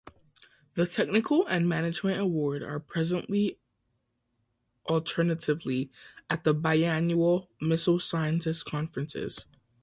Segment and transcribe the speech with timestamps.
[0.73, 3.59] The Technical and Management award are presently
[4.89, 5.91] alternatively
[6.27, 9.45] at the biannual Missile Sciences Conference.